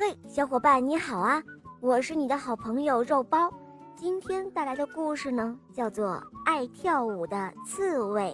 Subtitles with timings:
[0.00, 1.42] 嘿，小伙伴你好啊！
[1.80, 3.52] 我是你的好朋友肉包。
[3.96, 6.10] 今天带来的故事呢，叫做
[6.46, 8.32] 《爱跳舞的刺猬》。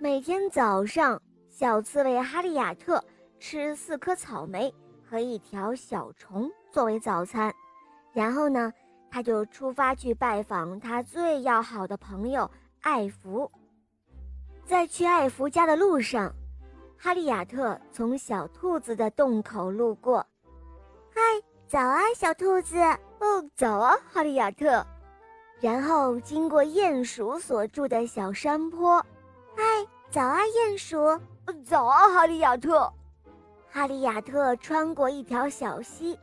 [0.00, 3.02] 每天早上，小刺猬哈利亚特
[3.40, 4.72] 吃四颗草莓
[5.10, 7.52] 和一条小虫作为早餐，
[8.12, 8.72] 然后呢，
[9.10, 12.48] 他就出发去拜访他最要好的朋友
[12.82, 13.50] 艾弗。
[14.64, 16.32] 在去艾弗家的路上。
[17.04, 20.26] 哈利亚特从小兔子的洞口路过，
[21.14, 21.20] 嗨，
[21.68, 22.78] 早啊，小兔子！
[22.78, 24.82] 哦，早啊，哈利亚特。
[25.60, 29.04] 然后经过鼹鼠所住的小山坡，
[29.54, 29.62] 嗨，
[30.08, 30.96] 早啊，鼹鼠！
[31.62, 32.90] 早啊，哈利亚特。
[33.68, 36.18] 哈利亚特穿过一条小溪，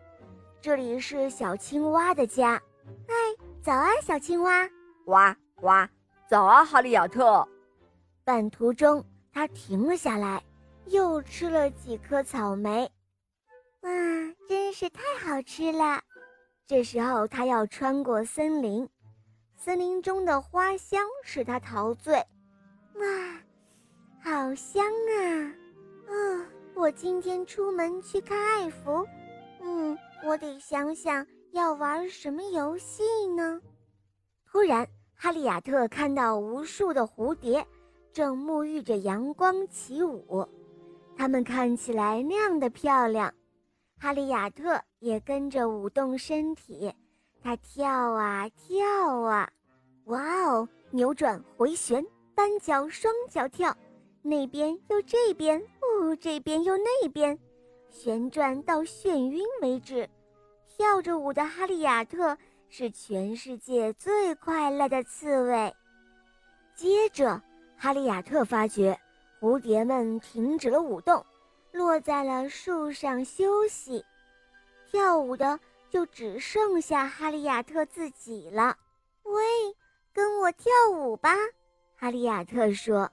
[0.60, 2.60] 这里是小青蛙的家。
[3.08, 3.14] 嗨，
[3.62, 4.68] 早啊，小青蛙！
[5.06, 5.14] 呱
[5.54, 5.88] 呱！
[6.28, 7.48] 早啊，哈利亚特。
[8.24, 10.44] 半途中，他停了下来。
[10.86, 12.92] 又吃了几颗草莓，
[13.82, 13.90] 哇，
[14.48, 16.02] 真是太好吃了！
[16.68, 18.88] 这时候他要穿过森林，
[19.56, 22.14] 森林中的花香使他陶醉。
[22.96, 23.42] 哇，
[24.24, 25.56] 好香啊！
[26.08, 29.06] 嗯，我今天出门去看艾弗，
[29.62, 33.04] 嗯，我得想想要玩什么游戏
[33.36, 33.62] 呢。
[34.46, 37.66] 突然，哈利亚特看到无数的蝴蝶
[38.12, 40.48] 正沐浴着阳光起舞。
[41.22, 43.32] 它们看起来那样的漂亮，
[44.00, 46.92] 哈利亚特也跟着舞动身体，
[47.44, 49.48] 他跳啊跳啊，
[50.06, 53.78] 哇哦，扭转回旋，单脚双脚跳，
[54.24, 57.38] 那边又这边，哦，这边又那边，
[57.88, 60.10] 旋转到眩晕为止。
[60.66, 62.36] 跳着舞的哈利亚特
[62.68, 65.72] 是全世界最快乐的刺猬。
[66.74, 67.40] 接着，
[67.78, 69.00] 哈利亚特发觉。
[69.42, 71.26] 蝴蝶们停止了舞动，
[71.72, 74.06] 落在了树上休息。
[74.86, 78.78] 跳舞的就只剩下哈利亚特自己了。
[79.24, 79.42] 喂，
[80.14, 81.34] 跟我跳舞吧，
[81.96, 83.10] 哈利亚特说。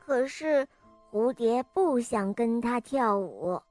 [0.00, 0.66] 可是
[1.12, 3.62] 蝴蝶不想跟他跳舞。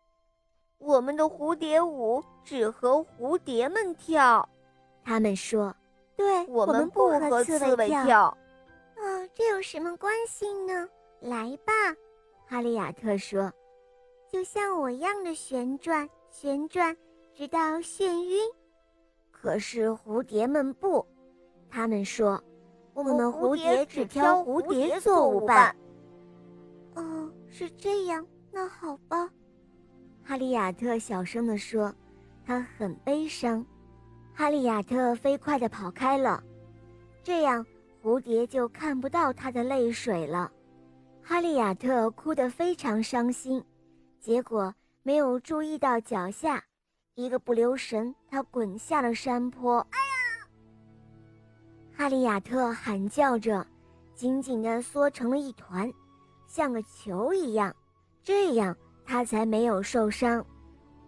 [0.77, 4.47] 我们的蝴蝶舞只和蝴蝶们跳，
[5.03, 5.75] 他们说。
[6.15, 8.27] 对我们不和刺猬跳。
[8.95, 10.87] 啊，这有什么关系呢？
[11.21, 11.71] 来吧，
[12.47, 13.53] 哈利亚特说
[14.27, 16.97] ：“就像我一样的旋转，旋转，
[17.35, 18.39] 直到眩晕。”
[19.31, 21.05] 可是蝴蝶们不，
[21.69, 22.43] 他们说
[22.95, 25.75] ：“我们蝴蝶只挑蝴蝶做舞伴。”
[26.95, 29.29] 哦，是这样，那好吧。”
[30.25, 31.93] 哈利亚特小声地说，
[32.43, 33.63] 他很悲伤。
[34.33, 36.43] 哈利亚特飞快地跑开了，
[37.21, 37.63] 这样
[38.01, 40.51] 蝴蝶就看不到他的泪水了。
[41.31, 43.63] 哈利亚特哭得非常伤心，
[44.19, 46.61] 结果没有注意到脚下，
[47.15, 49.79] 一个不留神，他滚下了山坡。
[49.91, 50.47] 哎呀！
[51.95, 53.65] 哈利亚特喊叫着，
[54.13, 55.89] 紧紧地缩成了一团，
[56.47, 57.73] 像个球一样，
[58.21, 58.75] 这样
[59.05, 60.45] 他才没有受伤。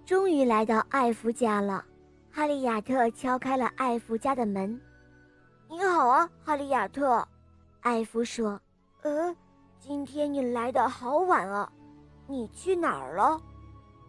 [0.05, 1.83] 终于来到艾弗家了，
[2.31, 4.79] 哈利亚特敲开了艾弗家的门。
[5.69, 7.27] “你好啊，哈利亚特。”
[7.83, 8.57] 艾弗说
[9.03, 9.35] ，“呃。”
[9.85, 11.69] 今天你来的好晚啊，
[12.25, 13.37] 你去哪儿了？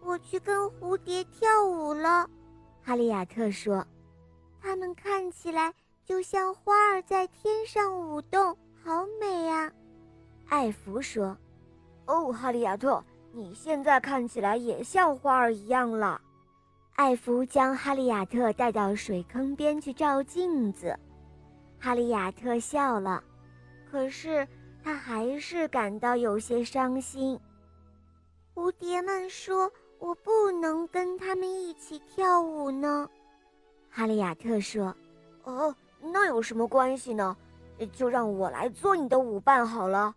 [0.05, 2.31] 我去跟蝴蝶跳舞了。
[2.81, 3.85] 哈利亚特说
[4.63, 5.75] ：“它们看起来
[6.05, 9.69] 就像花儿在天上舞动，好美啊。”
[10.47, 11.37] 艾弗说
[12.07, 13.03] ：“哦，哈利亚特，
[13.33, 16.21] 你现在看起来也像花儿一样了。”
[16.95, 20.97] 艾弗将哈利亚特带到水坑边去照镜子。
[21.81, 23.25] 哈利亚特笑了，
[23.91, 24.47] 可是。
[24.85, 27.41] 他还是感到有些伤心。
[28.55, 33.09] 蝴蝶们说：“我不能跟他们一起跳舞呢。”
[33.89, 34.95] 哈利亚特说
[35.45, 37.35] ：“哦，那有什么关系呢？
[37.93, 40.15] 就让我来做你的舞伴好了。”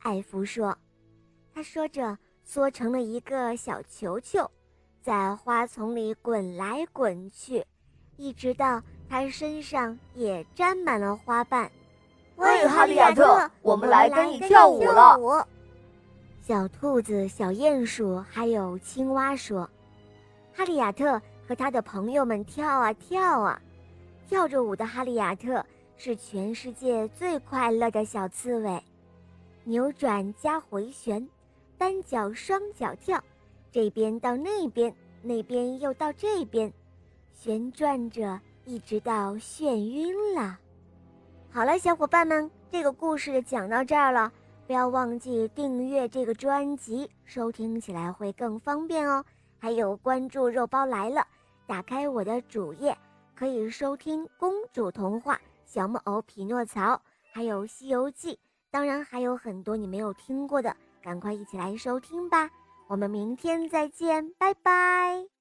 [0.00, 0.76] 艾弗说。
[1.54, 4.50] 他说着，缩成了一个小球球，
[5.02, 7.64] 在花丛里滚来滚去，
[8.16, 11.70] 一直到他身上也沾满了花瓣。
[12.36, 15.46] 喂，哈利亚特，我们来跟你跳舞了。
[16.42, 19.68] 小兔子、小鼹鼠还有青蛙说
[20.54, 23.60] ：“哈利亚特和他的朋友们跳啊跳啊，
[24.28, 25.64] 跳着舞的哈利亚特
[25.96, 28.80] 是全世界最快乐的小刺猬。
[29.64, 31.26] 扭转加回旋，
[31.78, 33.18] 单脚双脚跳，
[33.72, 36.72] 这边到那边，那边又到这边，
[37.32, 40.58] 旋转着，一直到眩晕了。”
[41.50, 44.30] 好了，小伙伴们，这个故事讲到这儿了。
[44.66, 49.24] 不要忘记订阅这个专辑，收听起来会更方便哦。
[49.58, 51.26] 还有关注肉包来了，
[51.66, 52.96] 打开我的主页，
[53.34, 57.00] 可以收听公主童话、小木偶匹诺曹，
[57.32, 58.34] 还有《西游记》，
[58.70, 62.50] 当然还有很多你没有听过的，赶快一起来收听吧。
[62.88, 65.35] 我们明天再见，拜拜。